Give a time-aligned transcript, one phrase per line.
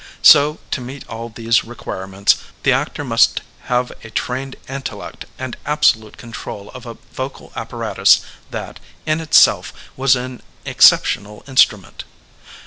[0.23, 5.55] So, to meet all these require ments, the actor must have a trained intellect and
[5.63, 12.03] absolute control of a vocal apparatus that, in itself, was an exceptional instrument.